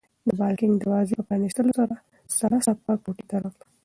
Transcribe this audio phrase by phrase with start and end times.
[0.27, 1.93] د بالکن د دروازې په پرانیستلو سره
[2.39, 3.65] سړه څپه کوټې ته راغله.